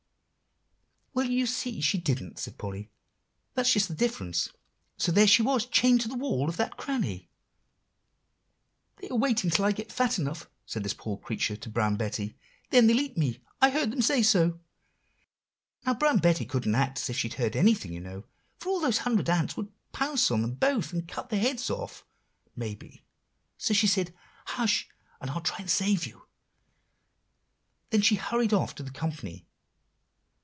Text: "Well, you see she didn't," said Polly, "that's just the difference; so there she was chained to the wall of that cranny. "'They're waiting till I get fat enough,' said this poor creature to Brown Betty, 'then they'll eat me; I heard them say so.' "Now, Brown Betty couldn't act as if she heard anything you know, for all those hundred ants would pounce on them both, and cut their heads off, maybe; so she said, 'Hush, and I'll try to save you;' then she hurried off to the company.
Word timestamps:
"Well, 1.13 1.29
you 1.29 1.45
see 1.45 1.81
she 1.81 1.97
didn't," 1.97 2.39
said 2.39 2.57
Polly, 2.57 2.89
"that's 3.53 3.73
just 3.73 3.89
the 3.89 3.93
difference; 3.93 4.47
so 4.95 5.11
there 5.11 5.27
she 5.27 5.41
was 5.43 5.65
chained 5.65 5.99
to 6.01 6.07
the 6.07 6.15
wall 6.15 6.47
of 6.47 6.55
that 6.55 6.77
cranny. 6.77 7.29
"'They're 8.95 9.17
waiting 9.17 9.49
till 9.51 9.65
I 9.65 9.73
get 9.73 9.91
fat 9.91 10.17
enough,' 10.17 10.49
said 10.65 10.83
this 10.83 10.93
poor 10.93 11.17
creature 11.17 11.57
to 11.57 11.69
Brown 11.69 11.97
Betty, 11.97 12.37
'then 12.69 12.87
they'll 12.87 12.99
eat 13.01 13.17
me; 13.17 13.43
I 13.61 13.71
heard 13.71 13.91
them 13.91 14.01
say 14.01 14.23
so.' 14.23 14.61
"Now, 15.85 15.95
Brown 15.95 16.19
Betty 16.19 16.45
couldn't 16.45 16.75
act 16.75 16.99
as 17.01 17.09
if 17.09 17.17
she 17.17 17.27
heard 17.27 17.57
anything 17.57 17.91
you 17.91 17.99
know, 17.99 18.23
for 18.57 18.69
all 18.69 18.79
those 18.79 18.99
hundred 18.99 19.29
ants 19.29 19.57
would 19.57 19.69
pounce 19.91 20.31
on 20.31 20.41
them 20.41 20.53
both, 20.53 20.93
and 20.93 21.09
cut 21.09 21.29
their 21.29 21.41
heads 21.41 21.69
off, 21.69 22.05
maybe; 22.55 23.03
so 23.57 23.73
she 23.73 23.85
said, 23.85 24.13
'Hush, 24.45 24.87
and 25.19 25.29
I'll 25.29 25.41
try 25.41 25.57
to 25.57 25.67
save 25.67 26.05
you;' 26.05 26.25
then 27.89 28.01
she 28.01 28.15
hurried 28.15 28.53
off 28.53 28.73
to 28.75 28.83
the 28.83 28.91
company. 28.91 29.45